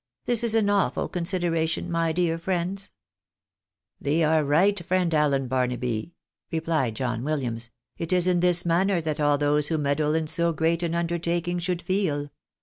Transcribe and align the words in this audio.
This 0.25 0.43
is 0.43 0.55
an 0.55 0.67
awful 0.67 1.07
consideration, 1.07 1.91
my 1.91 2.11
dear 2.11 2.39
friends!"" 2.39 2.89
Thee 4.01 4.23
art 4.23 4.47
right, 4.47 4.83
friend 4.83 5.13
Allen 5.13 5.47
Barnaby," 5.47 6.15
replied 6.51 6.95
John 6.95 7.23
Williams." 7.23 7.69
It 7.99 8.11
is 8.11 8.27
in 8.27 8.39
this 8.39 8.65
manner 8.65 8.99
that 9.01 9.19
all 9.19 9.37
those 9.37 9.67
who 9.67 9.77
meddle 9.77 10.15
in 10.15 10.25
so 10.25 10.53
great 10.53 10.81
an 10.81 10.95
un 10.95 11.05
dertaking 11.07 11.61
should 11.61 11.83
feel. 11.83 12.31